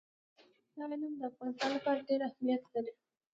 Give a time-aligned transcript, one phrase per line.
[0.75, 2.91] دا علم د افغانستان لپاره ډېر اهمیت لري.